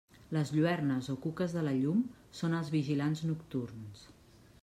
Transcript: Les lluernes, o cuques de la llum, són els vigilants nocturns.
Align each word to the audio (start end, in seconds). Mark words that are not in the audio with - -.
Les 0.35 0.51
lluernes, 0.53 1.03
o 1.13 1.15
cuques 1.25 1.53
de 1.57 1.63
la 1.67 1.75
llum, 1.83 2.01
són 2.39 2.57
els 2.61 2.73
vigilants 2.79 3.23
nocturns. 3.33 4.05